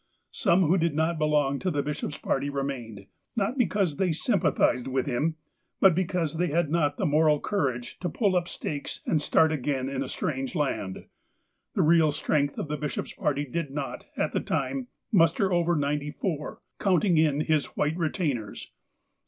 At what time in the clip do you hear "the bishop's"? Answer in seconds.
1.69-2.17, 12.67-13.13